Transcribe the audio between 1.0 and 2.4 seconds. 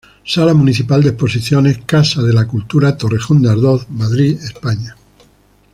de exposiciones Casa de